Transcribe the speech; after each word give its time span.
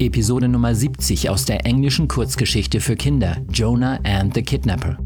Episode 0.00 0.48
Nummer 0.48 0.74
70 0.74 1.28
aus 1.28 1.44
der 1.44 1.66
englischen 1.66 2.08
Kurzgeschichte 2.08 2.80
für 2.80 2.96
Kinder 2.96 3.36
Jonah 3.52 4.00
and 4.02 4.32
the 4.34 4.40
Kidnapper. 4.40 4.96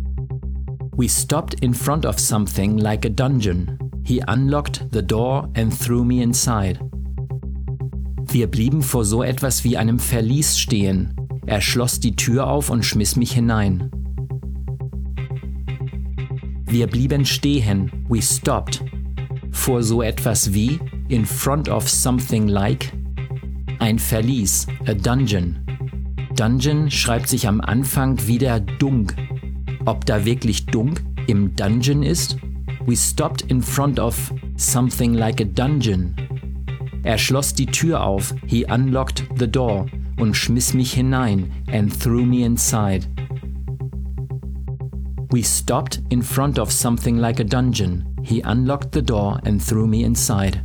We 0.96 1.08
stopped 1.08 1.60
in 1.62 1.74
front 1.74 2.06
of 2.06 2.20
something 2.20 2.78
like 2.78 3.04
a 3.04 3.08
dungeon. 3.08 3.76
He 4.04 4.22
unlocked 4.28 4.86
the 4.92 5.02
door 5.02 5.48
and 5.56 5.76
threw 5.76 6.04
me 6.04 6.22
inside. 6.22 6.78
Wir 8.30 8.46
blieben 8.46 8.82
vor 8.82 9.04
so 9.04 9.24
etwas 9.24 9.64
wie 9.64 9.76
einem 9.76 9.98
Verlies 9.98 10.56
stehen. 10.56 11.12
Er 11.44 11.60
schloss 11.60 11.98
die 11.98 12.14
Tür 12.14 12.46
auf 12.46 12.70
und 12.70 12.84
schmiss 12.84 13.16
mich 13.16 13.32
hinein. 13.32 13.90
Wir 16.66 16.86
blieben 16.86 17.26
stehen. 17.26 17.90
We 18.08 18.22
stopped. 18.22 18.84
Vor 19.50 19.82
so 19.82 20.02
etwas 20.02 20.54
wie 20.54 20.78
in 21.08 21.26
front 21.26 21.68
of 21.68 21.88
something 21.88 22.46
like 22.46 22.92
ein 23.84 23.98
Verlies, 23.98 24.66
a 24.86 24.94
dungeon. 24.94 25.56
Dungeon 26.36 26.90
schreibt 26.90 27.28
sich 27.28 27.46
am 27.46 27.60
Anfang 27.60 28.26
wieder 28.26 28.58
Dunk 28.58 29.14
ob 29.84 30.06
da 30.06 30.24
wirklich 30.24 30.64
Dunk 30.64 31.04
im 31.26 31.54
Dungeon 31.54 32.02
ist? 32.02 32.38
We 32.86 32.96
stopped 32.96 33.42
in 33.50 33.60
front 33.60 34.00
of 34.00 34.32
something 34.56 35.12
like 35.12 35.42
a 35.42 35.44
dungeon. 35.44 36.14
Er 37.02 37.18
schloss 37.18 37.52
die 37.52 37.66
Tür 37.66 38.02
auf, 38.02 38.34
he 38.46 38.64
unlocked 38.64 39.24
the 39.38 39.46
door 39.46 39.84
und 40.18 40.34
schmiss 40.34 40.72
mich 40.72 40.94
hinein 40.94 41.52
and 41.70 41.92
threw 41.92 42.24
me 42.24 42.46
inside. 42.46 43.06
We 45.30 45.42
stopped 45.42 46.00
in 46.08 46.22
front 46.22 46.58
of 46.58 46.72
something 46.72 47.18
like 47.18 47.38
a 47.38 47.44
dungeon. 47.44 48.06
He 48.22 48.42
unlocked 48.42 48.94
the 48.94 49.02
door 49.02 49.40
and 49.44 49.60
threw 49.60 49.86
me 49.86 50.04
inside. 50.04 50.64